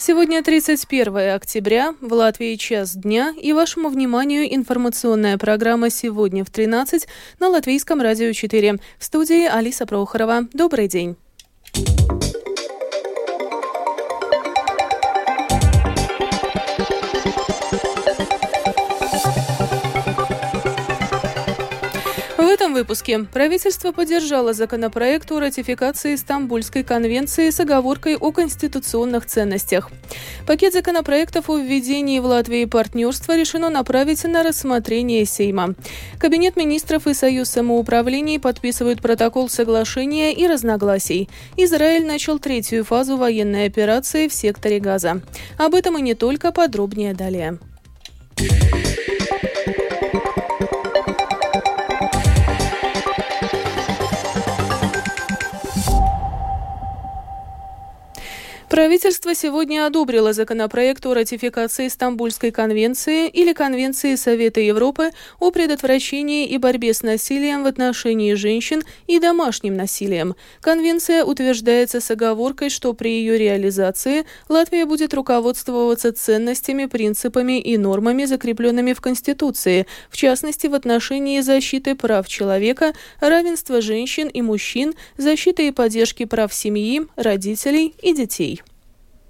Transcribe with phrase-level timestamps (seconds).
[0.00, 7.08] Сегодня 31 октября, в Латвии час дня, и вашему вниманию информационная программа «Сегодня в 13»
[7.40, 8.78] на Латвийском радио 4.
[8.96, 10.46] В студии Алиса Прохорова.
[10.52, 11.16] Добрый день.
[22.78, 29.90] Выпуске правительство поддержало законопроект о ратификации Стамбульской конвенции с оговоркой о конституционных ценностях.
[30.46, 35.74] Пакет законопроектов о введении в Латвии партнерства решено направить на рассмотрение Сейма.
[36.20, 41.28] Кабинет министров и Союз самоуправлений подписывают протокол соглашения и разногласий.
[41.56, 45.20] Израиль начал третью фазу военной операции в секторе Газа.
[45.58, 47.58] Об этом и не только, подробнее далее.
[58.78, 66.58] Правительство сегодня одобрило законопроект о ратификации Стамбульской конвенции или Конвенции Совета Европы о предотвращении и
[66.58, 70.36] борьбе с насилием в отношении женщин и домашним насилием.
[70.60, 78.26] Конвенция утверждается с оговоркой, что при ее реализации Латвия будет руководствоваться ценностями, принципами и нормами,
[78.26, 85.66] закрепленными в Конституции, в частности в отношении защиты прав человека, равенства женщин и мужчин, защиты
[85.66, 88.62] и поддержки прав семьи, родителей и детей.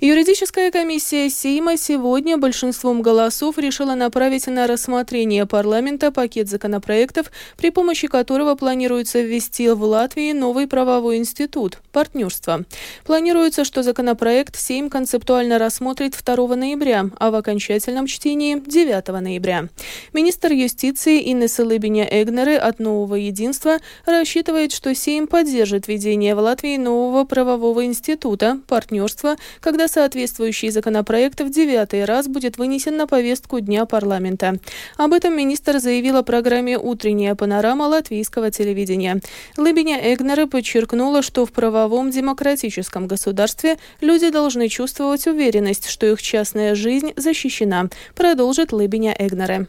[0.00, 8.08] Юридическая комиссия Сейма сегодня большинством голосов решила направить на рассмотрение парламента пакет законопроектов, при помощи
[8.08, 12.64] которого планируется ввести в Латвии новый правовой институт– партнерство.
[13.04, 19.68] Планируется, что законопроект Сейм концептуально рассмотрит 2 ноября, а в окончательном чтении– 9 ноября.
[20.12, 26.76] Министр юстиции Инесса Лыбиня Эгнеры от «Нового единства» рассчитывает, что Сейм поддержит введение в Латвии
[26.78, 33.86] нового правового института– партнерства, когда соответствующий законопроект в девятый раз будет вынесен на повестку дня
[33.86, 34.58] парламента.
[34.96, 39.20] Об этом министр заявил о программе «Утренняя панорама» латвийского телевидения.
[39.56, 46.74] Лыбиня Эгнера подчеркнула, что в правовом демократическом государстве люди должны чувствовать уверенность, что их частная
[46.74, 49.66] жизнь защищена, продолжит Лыбиня Эгнере.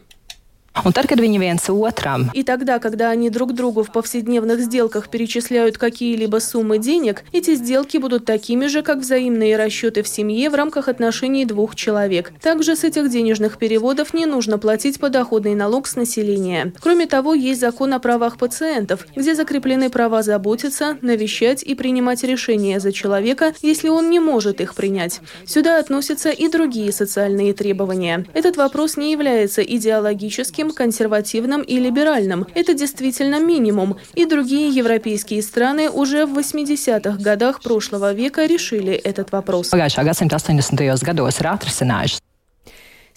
[0.84, 2.26] Un tad, kad viņi viens otram.
[2.34, 7.96] И тогда, когда они друг другу в повседневных сделках перечисляют какие-либо суммы денег, эти сделки
[7.96, 12.32] будут такими же, как взаимные расчеты в семье в рамках отношений двух человек.
[12.42, 16.72] Также с этих денежных переводов не нужно платить подоходный налог с населения.
[16.80, 22.80] Кроме того, есть закон о правах пациентов, где закреплены права заботиться, навещать и принимать решения
[22.80, 25.20] за человека, если он не может их принять.
[25.46, 28.26] Сюда относятся и другие социальные требования.
[28.34, 32.46] Этот вопрос не является идеологическим, левым, консервативным и либеральным.
[32.54, 33.96] Это действительно минимум.
[34.14, 39.70] И другие европейские страны уже в 80-х годах прошлого века решили этот вопрос.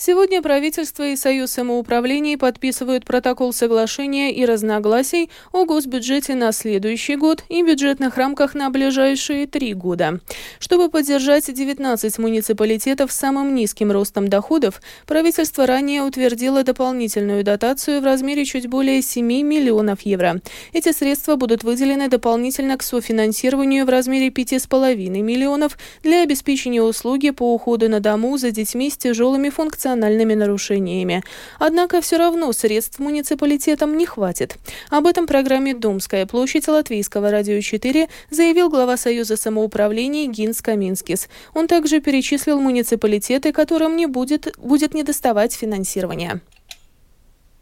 [0.01, 7.43] Сегодня правительство и Союз самоуправлений подписывают протокол соглашения и разногласий о госбюджете на следующий год
[7.49, 10.21] и бюджетных рамках на ближайшие три года.
[10.59, 18.05] Чтобы поддержать 19 муниципалитетов с самым низким ростом доходов, правительство ранее утвердило дополнительную дотацию в
[18.05, 20.39] размере чуть более 7 миллионов евро.
[20.71, 27.53] Эти средства будут выделены дополнительно к софинансированию в размере 5,5 миллионов для обеспечения услуги по
[27.53, 31.23] уходу на дому за детьми с тяжелыми функциональными функциональными нарушениями.
[31.57, 34.57] Однако все равно средств муниципалитетам не хватит.
[34.89, 41.27] Об этом программе «Думская площадь» Латвийского радио 4 заявил глава Союза самоуправления Гинс Каминскис.
[41.55, 46.41] Он также перечислил муниципалитеты, которым не будет, будет недоставать финансирования.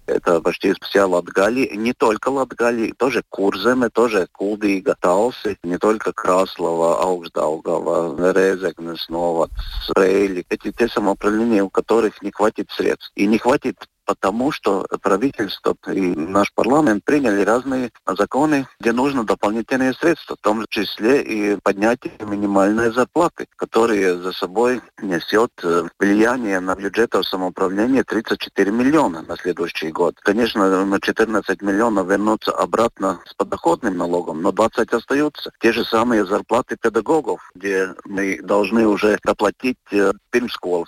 [0.07, 7.01] Это почти вся Латгалия, не только Латгалия, тоже Курземе, тоже Кулдига, Талси, не только Краслова,
[7.03, 9.51] Аugstdaugava, Резекнес, Новац,
[9.95, 10.45] Рейли.
[10.49, 13.11] Эти те самоуправления, у которых не хватит средств.
[13.15, 13.75] И не хватит
[14.07, 20.65] потому что правительство и наш парламент приняли разные законы, где нужно дополнительные средства, в том
[20.69, 28.71] числе и поднятие минимальной зарплаты, которые за собой несет э, влияние на бюджет самоуправления 34
[28.71, 30.15] миллиона на следующий год.
[30.21, 35.51] Конечно, на 14 миллионов вернуться обратно с подоходным налогом, но 20 остаются.
[35.59, 39.77] Те же самые зарплаты педагогов, где мы должны уже доплатить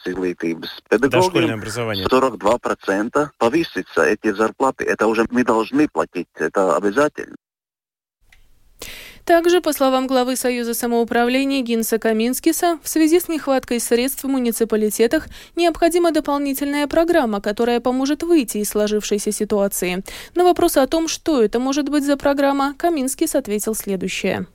[0.09, 1.61] izglītības pedagogiem
[2.09, 4.85] 42% процента повысится эти зарплаты.
[4.85, 7.35] Это уже мы должны платить, это обязательно.
[9.25, 15.27] Также, по словам главы Союза самоуправления Гинса Каминскиса, в связи с нехваткой средств в муниципалитетах
[15.55, 20.03] необходима дополнительная программа, которая поможет выйти из сложившейся ситуации.
[20.33, 24.47] На вопрос о том, что это может быть за программа, Каминскис ответил следующее.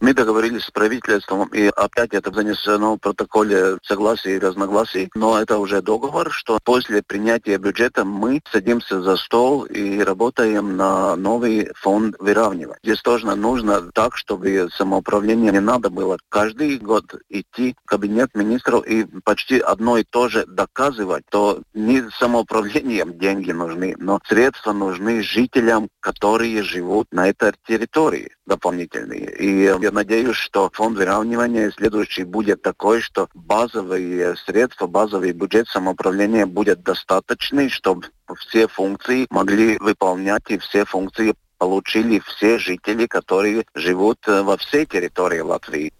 [0.00, 5.58] Мы договорились с правительством, и опять это занесено в протоколе согласия и разногласий, но это
[5.58, 12.16] уже договор, что после принятия бюджета мы садимся за стол и работаем на новый фонд
[12.18, 12.78] выравнивания.
[12.82, 18.86] Здесь тоже нужно так, чтобы самоуправление не надо было каждый год идти в кабинет министров
[18.86, 25.22] и почти одно и то же доказывать, то не самоуправлением деньги нужны, но средства нужны
[25.22, 29.30] жителям, которые живут на этой территории дополнительные.
[29.36, 36.46] И я надеюсь, что фонд выравнивания следующий будет такой, что базовые средства, базовый бюджет самоуправления
[36.46, 38.06] будет достаточный, чтобы
[38.38, 44.86] все функции могли выполнять и все функции получили все жители, которые живут э, во всей
[44.86, 45.92] территории Латвии.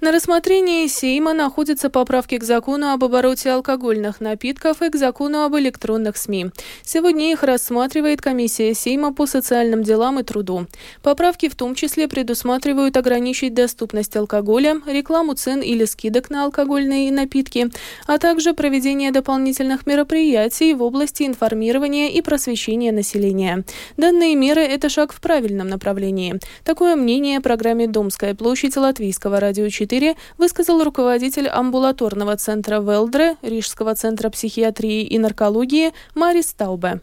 [0.00, 5.54] На рассмотрении Сейма находятся поправки к закону об обороте алкогольных напитков и к закону об
[5.56, 6.52] электронных СМИ.
[6.82, 10.66] Сегодня их рассматривает комиссия Сейма по социальным делам и труду.
[11.02, 17.68] Поправки в том числе предусматривают ограничить доступность алкоголя, рекламу цен или скидок на алкогольные напитки,
[18.06, 23.64] а также проведение дополнительных мероприятий в области информирования и просвещения населения.
[23.98, 26.40] Данные меры– это шаг в правильном направлении.
[26.64, 33.96] Такое мнение программе «Домская площадь» Латвийского радио 4 4 высказал руководитель амбулаторного центра Велдре, Рижского
[33.96, 37.00] центра психиатрии и наркологии Марис Таубе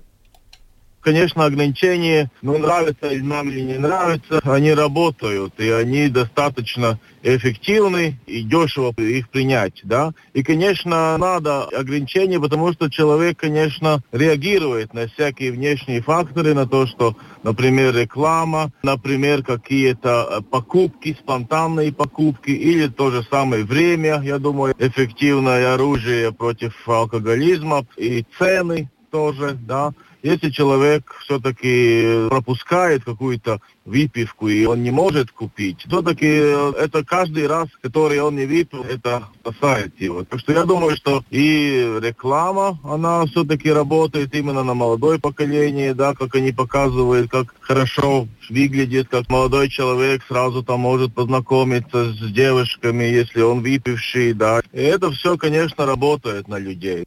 [1.07, 8.41] конечно, ограничения, ну, нравится нам или не нравится, они работают, и они достаточно эффективны и
[8.41, 10.11] дешево их принять, да.
[10.33, 16.85] И, конечно, надо ограничения, потому что человек, конечно, реагирует на всякие внешние факторы, на то,
[16.85, 24.39] что, например, реклама, например, какие-то э, покупки, спонтанные покупки, или то же самое время, я
[24.39, 29.93] думаю, эффективное оружие против алкоголизма, и цены тоже, да.
[30.23, 37.47] Если человек все-таки пропускает какую-то выпивку и он не может купить, все-таки э, это каждый
[37.47, 40.23] раз, который он не выпил, это спасает его.
[40.23, 46.13] Так что я думаю, что и реклама, она все-таки работает именно на молодое поколение, да,
[46.13, 53.03] как они показывают, как хорошо выглядит, как молодой человек сразу там может познакомиться с девушками,
[53.03, 54.61] если он выпивший, да.
[54.73, 57.05] И это все, конечно, работает на людей.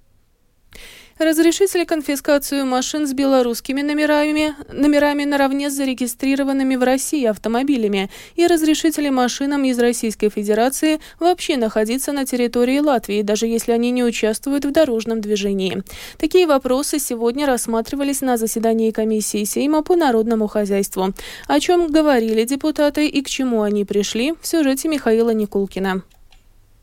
[1.20, 9.10] Разрешители конфискацию машин с белорусскими номерами, номерами наравне с зарегистрированными в России автомобилями и разрешители
[9.10, 14.72] машинам из Российской Федерации вообще находиться на территории Латвии, даже если они не участвуют в
[14.72, 15.82] дорожном движении.
[16.16, 21.12] Такие вопросы сегодня рассматривались на заседании комиссии Сейма по народному хозяйству.
[21.46, 26.02] О чем говорили депутаты и к чему они пришли в сюжете Михаила Никулкина.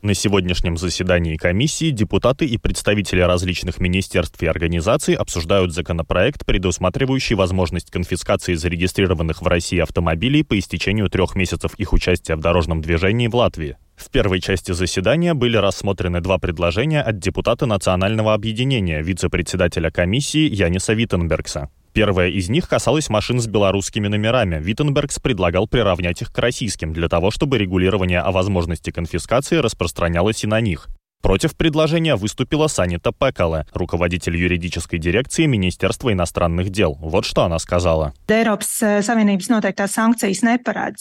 [0.00, 7.90] На сегодняшнем заседании комиссии депутаты и представители различных министерств и организаций обсуждают законопроект, предусматривающий возможность
[7.90, 13.34] конфискации зарегистрированных в России автомобилей по истечению трех месяцев их участия в дорожном движении в
[13.34, 13.76] Латвии.
[13.96, 20.92] В первой части заседания были рассмотрены два предложения от депутата Национального объединения, вице-председателя комиссии Яниса
[20.92, 21.70] Виттенбергса.
[21.98, 24.60] Первая из них касалась машин с белорусскими номерами.
[24.62, 30.46] Виттенбергс предлагал приравнять их к российским для того, чтобы регулирование о возможности конфискации распространялось и
[30.46, 30.86] на них.
[31.20, 36.96] Против предложения выступила Санита Пекала, руководитель юридической дирекции Министерства иностранных дел.
[37.00, 38.14] Вот что она сказала.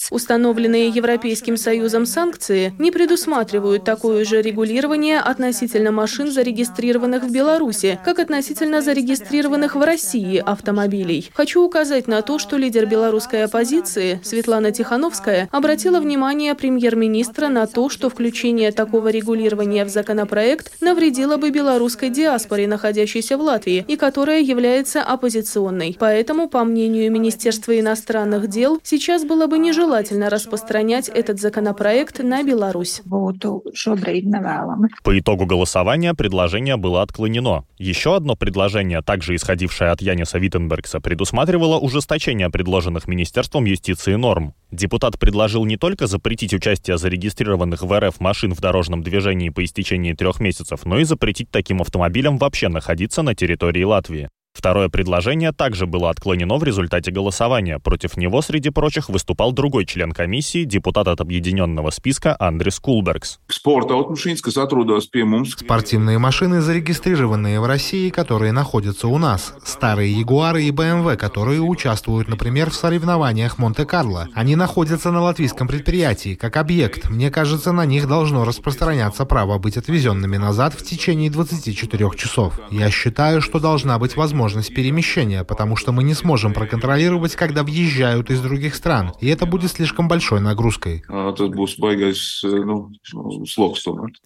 [0.10, 8.18] Установленные Европейским Союзом санкции не предусматривают такое же регулирование относительно машин, зарегистрированных в Беларуси, как
[8.18, 11.30] относительно зарегистрированных в России автомобилей.
[11.36, 17.90] Хочу указать на то, что лидер белорусской оппозиции Светлана Тихановская обратила внимание премьер-министра на то,
[17.90, 23.98] что включение такого регулирования в закон законопроект навредила бы белорусской диаспоре, находящейся в Латвии, и
[23.98, 25.98] которая является оппозиционной.
[26.00, 33.02] Поэтому, по мнению Министерства иностранных дел, сейчас было бы нежелательно распространять этот законопроект на Беларусь.
[35.04, 37.66] По итогу голосования предложение было отклонено.
[37.78, 44.54] Еще одно предложение, также исходившее от Яниса Виттенбергса, предусматривало ужесточение предложенных Министерством юстиции норм.
[44.72, 50.14] Депутат предложил не только запретить участие зарегистрированных в РФ машин в дорожном движении по истечении
[50.14, 54.30] трех месяцев, но и запретить таким автомобилям вообще находиться на территории Латвии.
[54.58, 57.78] Второе предложение также было отклонено в результате голосования.
[57.78, 63.38] Против него, среди прочих, выступал другой член комиссии, депутат от объединенного списка Андрес Кулбергс.
[65.60, 69.54] Спортивные машины, зарегистрированные в России, которые находятся у нас.
[69.64, 74.28] Старые Ягуары и БМВ, которые участвуют, например, в соревнованиях Монте-Карло.
[74.34, 77.12] Они находятся на латвийском предприятии, как объект.
[77.12, 82.60] Мне кажется, на них должно распространяться право быть отвезенными назад в течение 24 часов.
[82.72, 87.64] Я считаю, что должна быть возможность возможность перемещения, потому что мы не сможем проконтролировать, когда
[87.64, 91.04] въезжают из других стран, и это будет слишком большой нагрузкой.
[91.10, 92.90] А, ну,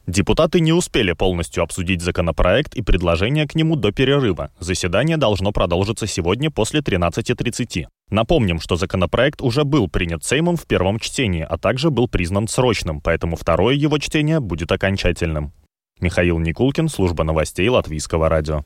[0.08, 4.52] Депутаты не успели полностью обсудить законопроект и предложения к нему до перерыва.
[4.60, 7.86] Заседание должно продолжиться сегодня после 13.30.
[8.12, 13.02] Напомним, что законопроект уже был принят Сеймом в первом чтении, а также был признан срочным,
[13.02, 15.52] поэтому второе его чтение будет окончательным.
[16.00, 18.64] Михаил Никулкин, служба новостей Латвийского радио.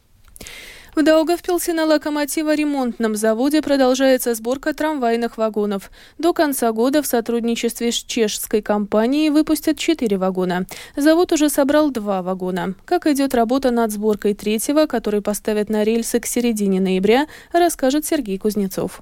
[0.95, 5.91] В Даугавпилсе на локомотиво-ремонтном заводе продолжается сборка трамвайных вагонов.
[6.17, 10.65] До конца года в сотрудничестве с чешской компанией выпустят четыре вагона.
[10.95, 12.75] Завод уже собрал два вагона.
[12.85, 18.37] Как идет работа над сборкой третьего, который поставят на рельсы к середине ноября, расскажет Сергей
[18.37, 19.01] Кузнецов.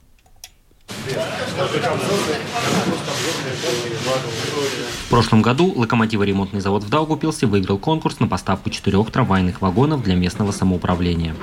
[5.06, 10.16] В прошлом году локомотиво-ремонтный завод в Даугупилсе выиграл конкурс на поставку четырех трамвайных вагонов для
[10.16, 11.36] местного самоуправления.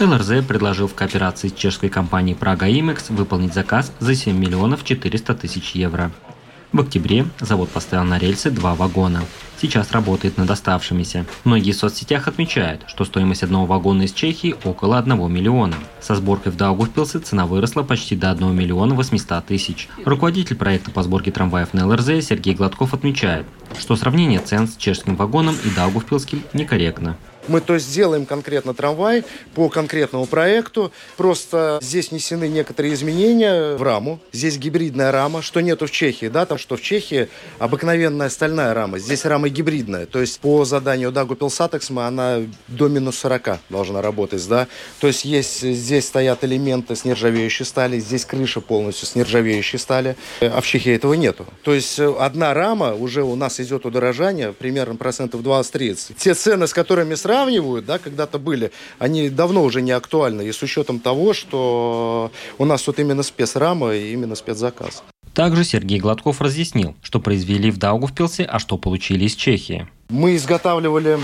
[0.00, 5.34] ЛРЗ предложил в кооперации с чешской компанией «Прага Имекс» выполнить заказ за 7 миллионов 400
[5.34, 6.10] тысяч евро.
[6.72, 9.22] В октябре завод поставил на рельсы два вагона.
[9.60, 11.24] Сейчас работает над оставшимися.
[11.44, 15.76] Многие в соцсетях отмечают, что стоимость одного вагона из Чехии около 1 миллиона.
[16.00, 19.88] Со сборкой в Даугавпилсе цена выросла почти до 1 миллиона 800 тысяч.
[20.04, 23.46] Руководитель проекта по сборке трамваев на ЛРЗ Сергей Гладков отмечает,
[23.78, 27.16] что сравнение цен с чешским вагоном и Даугавпилским некорректно.
[27.48, 29.24] Мы то есть делаем конкретно трамвай
[29.54, 30.92] по конкретному проекту.
[31.16, 34.18] Просто здесь внесены некоторые изменения в раму.
[34.32, 38.98] Здесь гибридная рама, что нету в Чехии, да, там что в Чехии обыкновенная стальная рама.
[38.98, 40.06] Здесь рама гибридная.
[40.06, 44.66] То есть по заданию Дагу Пилсатексма она до минус 40 должна работать, да.
[45.00, 50.16] То есть есть здесь стоят элементы с нержавеющей стали, здесь крыша полностью с нержавеющей стали,
[50.40, 51.46] а в Чехии этого нету.
[51.62, 56.14] То есть одна рама уже у нас идет удорожание примерно процентов 20-30.
[56.16, 60.42] Те цены, с которыми сравнивать, сравнивают, да, когда-то были, они давно уже не актуальны.
[60.42, 65.02] И с учетом того, что у нас вот именно спецрама и именно спецзаказ.
[65.34, 69.88] Также Сергей Гладков разъяснил, что произвели в Даугавпилсе, а что получили из Чехии.
[70.08, 71.18] Мы изготавливали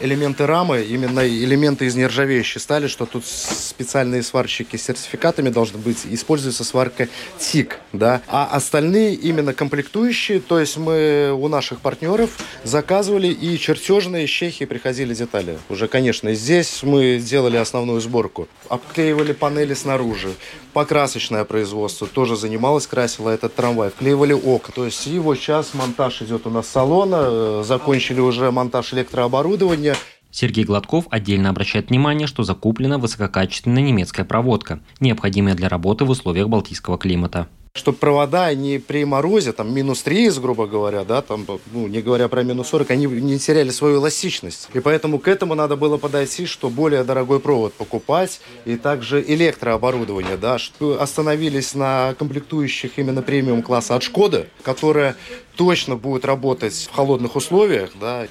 [0.00, 6.06] элементы рамы, именно элементы из нержавеющей стали, что тут специальные сварщики с сертификатами должны быть,
[6.10, 12.30] используется сварка ТИК, да, а остальные именно комплектующие, то есть мы у наших партнеров
[12.64, 15.58] заказывали и чертежные Чехии приходили детали.
[15.68, 18.48] Уже, конечно, здесь мы делали основную сборку.
[18.68, 20.34] Обклеивали панели снаружи,
[20.72, 24.72] покрасочное производство тоже занималось, красило этот трамвай, вклеивали окна.
[24.74, 29.87] То есть его сейчас монтаж идет у нас салона, э, закончили уже монтаж электрооборудования.
[30.30, 36.48] Сергей Гладков отдельно обращает внимание, что закуплена высококачественная немецкая проводка, необходимая для работы в условиях
[36.48, 41.86] балтийского климата чтобы провода не при морозе, там, минус 30, грубо говоря, да, там, ну,
[41.86, 44.68] не говоря про минус 40, они не теряли свою эластичность.
[44.74, 50.36] И поэтому к этому надо было подойти, что более дорогой провод покупать, и также электрооборудование,
[50.36, 55.16] да, что остановились на комплектующих именно премиум класса от Шкоды, которая
[55.56, 58.26] точно будет работать в холодных условиях, да.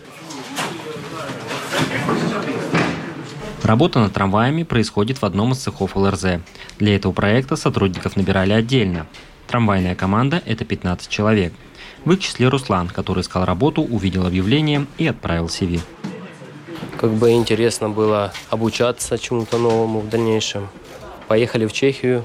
[3.67, 6.39] Работа над трамваями происходит в одном из цехов ЛРЗ.
[6.79, 9.07] Для этого проекта сотрудников набирали отдельно.
[9.45, 11.51] Трамвайная команда– это 15 человек.
[12.05, 15.81] В их числе Руслан, который искал работу, увидел объявление и отправил CV.
[16.97, 20.69] Как бы интересно было обучаться чему-то новому в дальнейшем.
[21.27, 22.23] Поехали в Чехию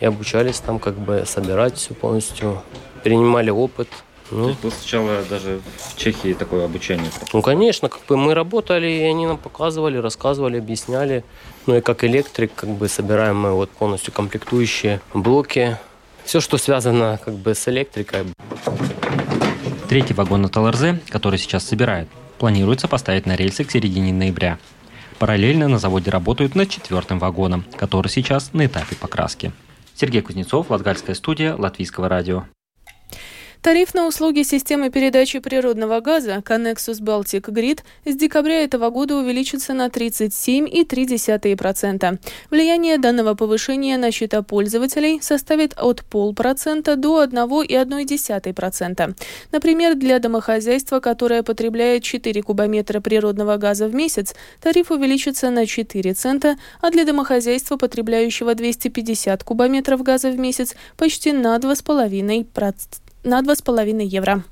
[0.00, 2.60] и обучались там как бы собирать все полностью.
[3.04, 3.88] Принимали опыт.
[4.30, 7.10] Ну, То есть вы сначала даже в Чехии такое обучение?
[7.32, 11.24] Ну, конечно, как бы мы работали, и они нам показывали, рассказывали, объясняли.
[11.66, 15.78] Ну и как электрик, как бы собираем мы вот полностью комплектующие блоки,
[16.24, 18.24] все, что связано как бы с электрикой.
[19.88, 24.58] Третий вагон от ЛРЗ, который сейчас собирают, планируется поставить на рельсы к середине ноября.
[25.18, 29.52] Параллельно на заводе работают над четвертым вагоном, который сейчас на этапе покраски.
[29.94, 32.44] Сергей Кузнецов, Латгальская студия, Латвийского радио.
[33.64, 39.72] Тариф на услуги системы передачи природного газа Connexus Baltic Grid с декабря этого года увеличится
[39.72, 42.18] на 37,3%.
[42.50, 49.16] Влияние данного повышения на счета пользователей составит от полпроцента до 1,1%.
[49.50, 56.12] Например, для домохозяйства, которое потребляет 4 кубометра природного газа в месяц, тариф увеличится на 4
[56.12, 64.04] цента, а для домохозяйства, потребляющего 250 кубометров газа в месяц, почти на 2,5% на 2,5
[64.04, 64.44] евро.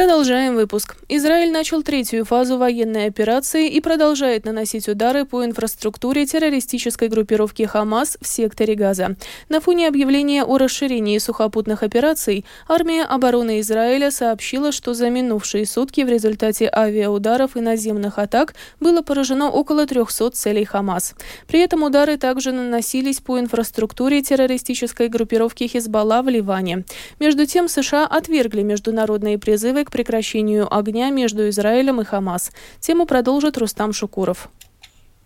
[0.00, 0.96] Продолжаем выпуск.
[1.10, 8.16] Израиль начал третью фазу военной операции и продолжает наносить удары по инфраструктуре террористической группировки «Хамас»
[8.18, 9.16] в секторе Газа.
[9.50, 16.00] На фоне объявления о расширении сухопутных операций армия обороны Израиля сообщила, что за минувшие сутки
[16.00, 21.14] в результате авиаударов и наземных атак было поражено около 300 целей «Хамас».
[21.46, 26.84] При этом удары также наносились по инфраструктуре террористической группировки «Хизбалла» в Ливане.
[27.18, 32.52] Между тем, США отвергли международные призывы к прекращению огня между Израилем и Хамас.
[32.78, 34.48] Тему продолжит Рустам Шукуров.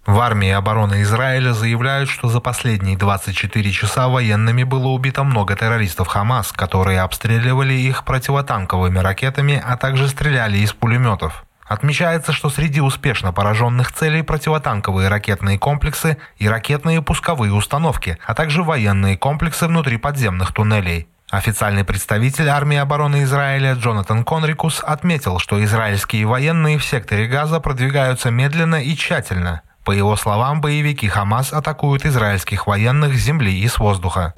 [0.07, 6.09] В армии обороны Израиля заявляют, что за последние 24 часа военными было убито много террористов
[6.09, 11.45] Хамас, которые обстреливали их противотанковыми ракетами, а также стреляли из пулеметов.
[11.67, 18.63] Отмечается, что среди успешно пораженных целей противотанковые ракетные комплексы и ракетные пусковые установки, а также
[18.63, 21.09] военные комплексы внутри подземных туннелей.
[21.31, 28.31] Официальный представитель армии обороны Израиля Джонатан Конрикус отметил, что израильские военные в секторе Газа продвигаются
[28.31, 29.63] медленно и тщательно.
[29.85, 34.35] По его словам, боевики Хамас атакуют израильских военных с земли и с воздуха.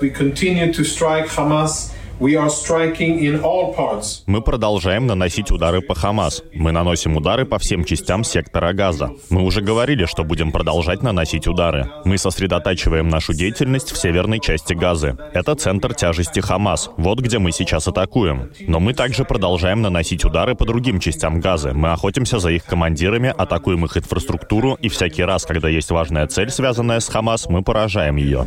[4.27, 6.43] Мы продолжаем наносить удары по Хамас.
[6.55, 9.11] Мы наносим удары по всем частям сектора Газа.
[9.29, 11.91] Мы уже говорили, что будем продолжать наносить удары.
[12.07, 15.19] Мы сосредотачиваем нашу деятельность в северной части Газы.
[15.35, 16.89] Это центр тяжести Хамас.
[16.97, 18.51] Вот где мы сейчас атакуем.
[18.61, 21.75] Но мы также продолжаем наносить удары по другим частям Газы.
[21.75, 26.49] Мы охотимся за их командирами, атакуем их инфраструктуру, и всякий раз, когда есть важная цель,
[26.49, 28.47] связанная с Хамас, мы поражаем ее.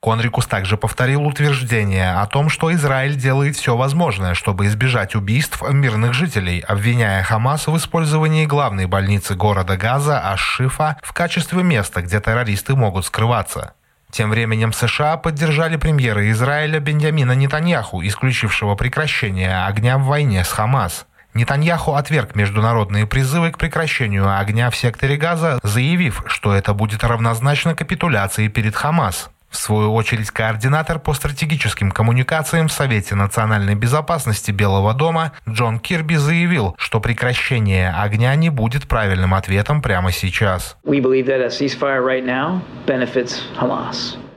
[0.00, 6.14] Конрикус также повторил утверждение о том, что Израиль делает все возможное, чтобы избежать убийств мирных
[6.14, 12.74] жителей, обвиняя Хамас в использовании главной больницы города Газа Аш-Шифа в качестве места, где террористы
[12.74, 13.74] могут скрываться.
[14.10, 21.04] Тем временем США поддержали премьера Израиля Беньямина Нетаньяху, исключившего прекращение огня в войне с Хамас.
[21.34, 27.74] Нетаньяху отверг международные призывы к прекращению огня в секторе Газа, заявив, что это будет равнозначно
[27.74, 29.28] капитуляции перед Хамас.
[29.56, 36.16] В свою очередь, координатор по стратегическим коммуникациям в Совете национальной безопасности Белого дома Джон Кирби
[36.16, 40.76] заявил, что прекращение огня не будет правильным ответом прямо сейчас.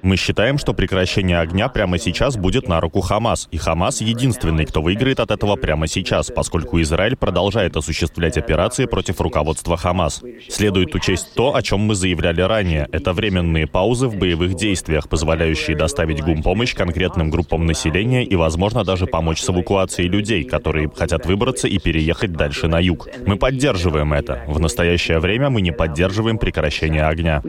[0.02, 4.82] Мы считаем, что прекращение огня прямо сейчас будет на руку Хамас, и Хамас единственный, кто
[4.82, 10.22] выиграет от этого прямо сейчас, поскольку Израиль продолжает осуществлять операции против руководства Хамас.
[10.48, 12.88] Следует учесть то, о чем мы заявляли ранее.
[12.92, 19.06] Это временные паузы в боевых действиях, позволяющие доставить гумпомощь конкретным группам населения и, возможно, даже
[19.06, 23.08] помочь с эвакуацией людей, которые хотят выбраться и переехать дальше на юг.
[23.26, 24.44] Мы поддерживаем это.
[24.48, 27.42] В настоящее время мы не поддерживаем прекращение огня.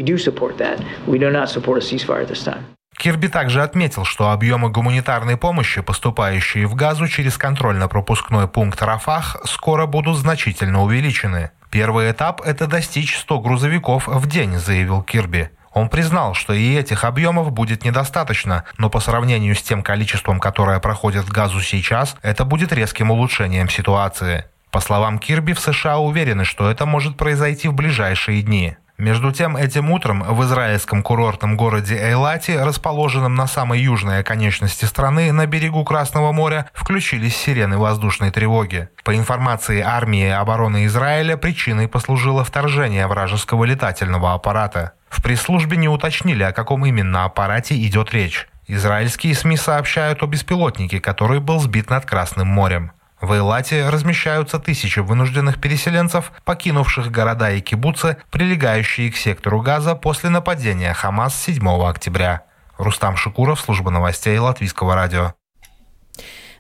[2.97, 9.87] Кирби также отметил, что объемы гуманитарной помощи, поступающие в Газу через контрольно-пропускной пункт Рафах, скоро
[9.87, 11.51] будут значительно увеличены.
[11.71, 15.51] Первый этап– это достичь 100 грузовиков в день, заявил Кирби.
[15.73, 20.79] Он признал, что и этих объемов будет недостаточно, но по сравнению с тем количеством, которое
[20.81, 24.45] проходит в Газу сейчас, это будет резким улучшением ситуации.
[24.71, 28.77] По словам Кирби, в США уверены, что это может произойти в ближайшие дни.
[29.01, 35.33] Между тем, этим утром в израильском курортном городе Эйлати, расположенном на самой южной оконечности страны,
[35.33, 38.91] на берегу Красного моря, включились сирены воздушной тревоги.
[39.03, 44.93] По информации армии обороны Израиля, причиной послужило вторжение вражеского летательного аппарата.
[45.09, 48.49] В пресс-службе не уточнили, о каком именно аппарате идет речь.
[48.67, 52.93] Израильские СМИ сообщают о беспилотнике, который был сбит над Красным морем.
[53.21, 60.31] В Эйлате размещаются тысячи вынужденных переселенцев, покинувших города и кибуцы, прилегающие к сектору Газа после
[60.31, 62.45] нападения Хамас 7 октября.
[62.79, 65.35] Рустам Шикуров, служба новостей Латвийского радио.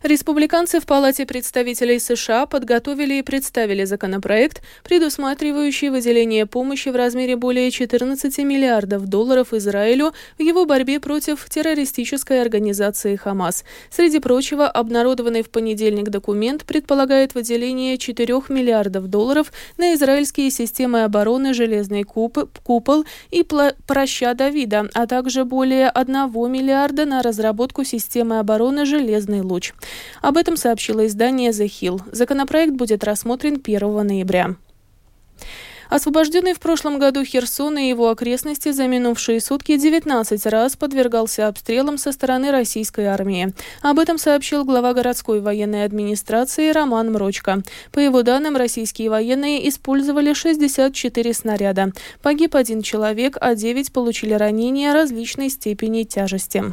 [0.03, 7.71] Республиканцы в Палате представителей США подготовили и представили законопроект, предусматривающий выделение помощи в размере более
[7.71, 13.63] 14 миллиардов долларов Израилю в его борьбе против террористической организации «Хамас».
[13.91, 21.53] Среди прочего, обнародованный в понедельник документ предполагает выделение 4 миллиардов долларов на израильские системы обороны
[21.53, 23.47] «Железный купол» и
[23.87, 29.75] «Проща Давида», а также более 1 миллиарда на разработку системы обороны «Железный луч».
[30.23, 32.03] Об этом сообщило издание The Hill.
[32.13, 34.57] Законопроект будет рассмотрен 1 ноября.
[35.91, 41.99] Освобожденный в прошлом году Херсон и его окрестности за минувшие сутки 19 раз подвергался обстрелам
[41.99, 43.53] со стороны российской армии.
[43.83, 47.63] Об этом сообщил глава городской военной администрации Роман Мрочко.
[47.91, 51.93] По его данным, российские военные использовали 64 снаряда.
[52.23, 56.73] Погиб один человек, а 9 получили ранения различной степени тяжести.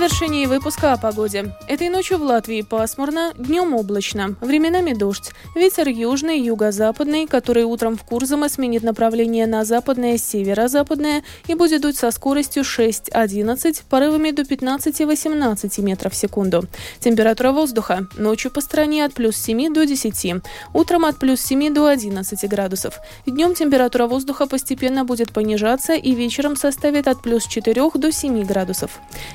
[0.00, 1.54] Завершении выпуска о погоде.
[1.68, 5.32] Этой ночью в Латвии пасмурно, днем облачно, временами дождь.
[5.54, 11.98] Ветер южный, юго-западный, который утром в Курзаме сменит направление на западное, северо-западное и будет дуть
[11.98, 16.64] со скоростью 6-11, порывами до 15-18 метров в секунду.
[16.98, 21.84] Температура воздуха ночью по стране от плюс 7 до 10, утром от плюс 7 до
[21.88, 23.00] 11 градусов.
[23.26, 28.92] Днем температура воздуха постепенно будет понижаться и вечером составит от плюс 4 до 7 градусов.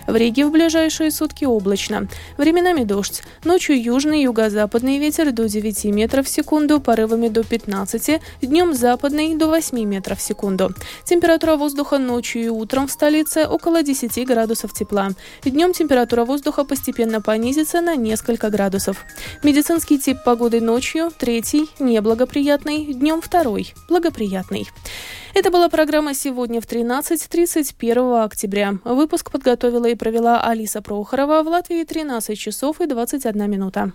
[0.07, 2.07] В Риге в ближайшие сутки облачно.
[2.37, 3.23] Временами дождь.
[3.43, 9.47] Ночью южный юго-западный ветер до 9 метров в секунду, порывами до 15, днем западный до
[9.47, 10.73] 8 метров в секунду.
[11.03, 15.09] Температура воздуха ночью и утром в столице около 10 градусов тепла.
[15.43, 19.03] Днем температура воздуха постепенно понизится на несколько градусов.
[19.43, 24.69] Медицинский тип погоды ночью– третий, неблагоприятный, днем второй, благоприятный.
[25.35, 28.75] Это была программа «Сегодня в 13.30 1 октября».
[28.85, 31.43] Выпуск подготовила и провела Алиса Прохорова.
[31.43, 33.91] В Латвии 13 часов и 21 минута.